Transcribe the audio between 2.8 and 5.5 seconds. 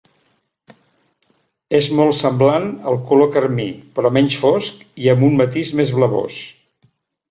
al color carmí però menys fosc i amb un